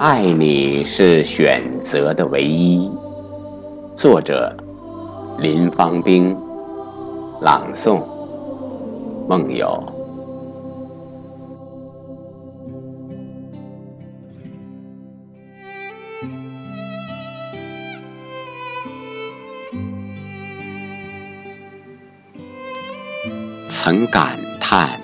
[0.00, 2.88] 爱你是选择的唯一。
[3.96, 4.56] 作者：
[5.40, 6.36] 林芳兵，
[7.40, 8.00] 朗诵：
[9.28, 9.92] 梦游。
[23.68, 25.00] 曾感叹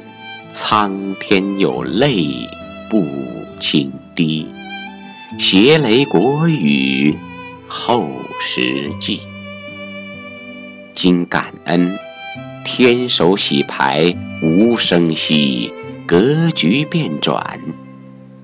[0.53, 2.49] 苍天有泪
[2.89, 3.03] 不
[3.59, 4.47] 轻滴。
[5.39, 7.17] 邪雷国语
[7.67, 8.09] 后
[8.41, 9.21] 时记，
[10.95, 11.99] 今感恩
[12.65, 15.73] 天手洗牌无声息，
[16.07, 17.61] 格局变转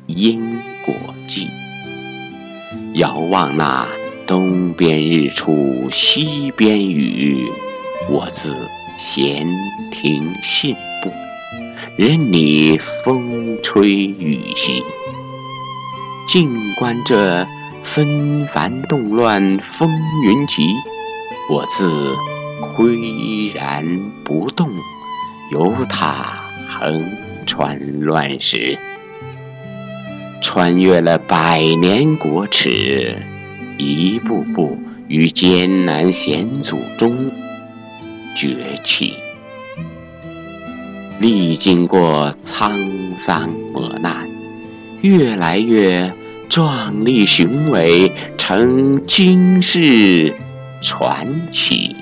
[0.06, 0.40] 因
[0.84, 0.94] 果
[1.26, 1.46] 记。
[2.94, 3.86] 遥望那
[4.26, 7.48] 东边日出西边雨，
[8.08, 8.54] 我自
[8.98, 9.46] 闲
[9.92, 11.10] 庭信步，
[11.96, 14.82] 任你风吹雨袭。
[16.30, 17.44] 静观这
[17.82, 19.90] 纷繁动乱风
[20.24, 20.62] 云集，
[21.50, 22.16] 我自
[22.62, 23.84] 岿然
[24.22, 24.70] 不动，
[25.50, 27.04] 由它横
[27.46, 28.78] 穿乱石，
[30.40, 33.20] 穿越了百年国耻，
[33.76, 34.78] 一步步
[35.08, 37.28] 于艰难险阻中
[38.36, 39.14] 崛起，
[41.18, 44.28] 历经过沧桑磨难，
[45.00, 46.08] 越来越。
[46.50, 50.34] 壮丽雄伟，成惊世
[50.82, 51.94] 传奇。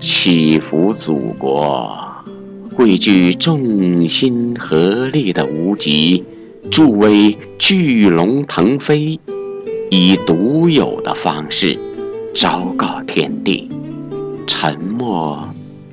[0.00, 1.96] 祈福祖国，
[2.74, 6.24] 汇聚众心合力的无极，
[6.72, 9.20] 助威巨龙腾飞，
[9.88, 11.78] 以独有的方式
[12.34, 13.70] 昭告天地：
[14.44, 15.48] 沉默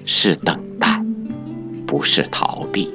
[0.06, 1.00] 是等待，
[1.85, 2.88] 不是逃避；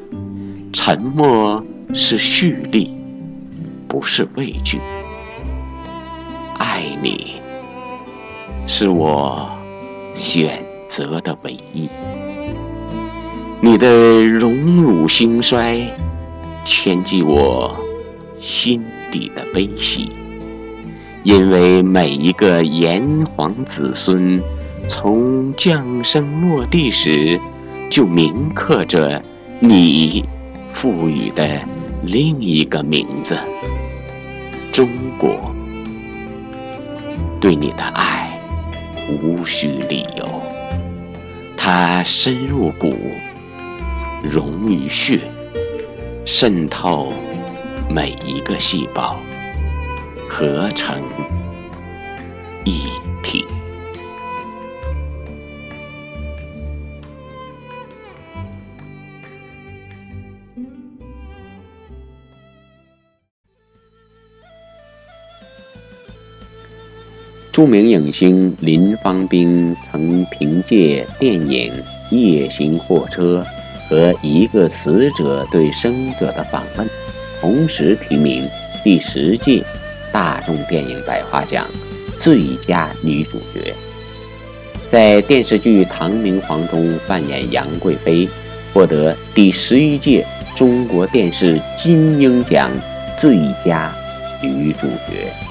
[0.72, 1.64] 沉默
[1.94, 2.96] 是蓄力。
[3.90, 4.80] 不是畏惧，
[6.60, 7.40] 爱你
[8.68, 9.50] 是我
[10.14, 11.88] 选择的唯一。
[13.60, 15.84] 你的荣辱兴衰，
[16.64, 17.76] 牵系我
[18.38, 18.80] 心
[19.10, 20.12] 底的悲喜。
[21.24, 24.40] 因为每一个炎黄子孙，
[24.86, 27.40] 从降生落地时，
[27.90, 29.20] 就铭刻着
[29.58, 30.24] 你
[30.72, 31.60] 赋予的
[32.04, 33.36] 另一个名字。
[34.72, 34.88] 中
[35.18, 35.52] 国
[37.40, 38.40] 对你的爱
[39.22, 40.42] 无需理由，
[41.56, 42.94] 它深入骨，
[44.22, 45.20] 融于血，
[46.24, 47.12] 渗透
[47.88, 49.16] 每一个细胞，
[50.28, 51.02] 合成
[67.52, 71.72] 著名影星林芳兵曾凭借电影
[72.16, 73.44] 《夜行货车》
[73.88, 76.86] 和《一个死者对生者的访问》，
[77.40, 78.44] 同时提名
[78.84, 79.64] 第十届
[80.12, 81.66] 大众电影百花奖
[82.20, 83.74] 最佳女主角。
[84.92, 88.28] 在电视剧《唐明皇》中扮演杨贵妃，
[88.72, 90.24] 获得第十一届
[90.54, 92.70] 中国电视金鹰奖
[93.18, 93.92] 最佳
[94.40, 95.49] 女主角。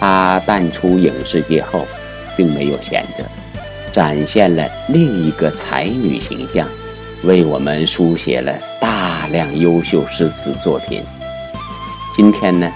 [0.00, 1.86] 她淡出影视界后，
[2.34, 3.24] 并没有闲着，
[3.92, 6.66] 展现了另一个才女形象，
[7.24, 11.04] 为我们书写了大量优秀诗词作品。
[12.16, 12.66] 今天呢，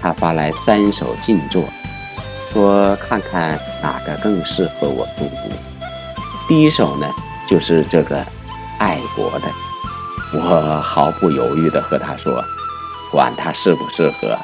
[0.00, 1.62] 她发来三首劲作，
[2.50, 5.30] 说看看哪个更适合我读。
[6.48, 7.06] 第一首呢，
[7.46, 8.24] 就是这个
[8.78, 9.48] 爱国的，
[10.32, 12.42] 我毫不犹豫地和她说，
[13.12, 14.34] 管它适不适合。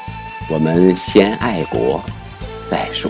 [0.51, 2.03] 我们先爱国，
[2.69, 3.09] 再说。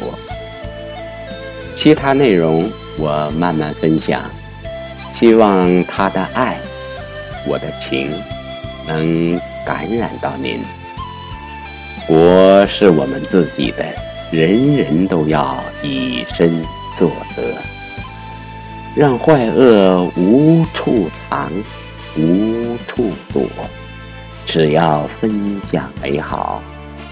[1.75, 4.21] 其他内容我慢慢分享。
[5.15, 6.55] 希望他的爱，
[7.47, 8.11] 我的情，
[8.87, 9.31] 能
[9.65, 10.59] 感染到您。
[12.05, 13.83] 国是我们自己的，
[14.31, 16.63] 人人都要以身
[16.99, 17.41] 作则，
[18.95, 21.51] 让坏恶无处藏，
[22.15, 23.41] 无处躲。
[24.45, 26.61] 只要分享美好。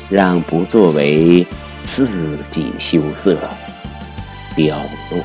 [0.09, 1.45] 让不作为
[1.85, 2.07] 自
[2.51, 3.37] 己羞涩
[4.55, 4.77] 凋
[5.11, 5.23] 落。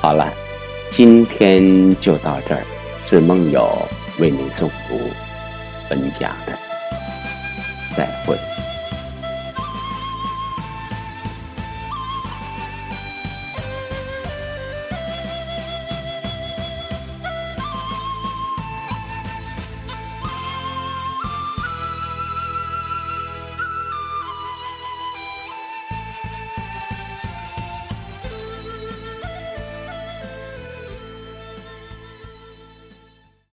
[0.00, 0.32] 好了，
[0.90, 2.62] 今天就到这儿，
[3.08, 3.86] 是梦友
[4.18, 4.98] 为您诵读
[5.88, 6.52] 分享的，